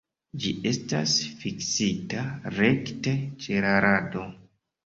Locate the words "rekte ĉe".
2.57-3.61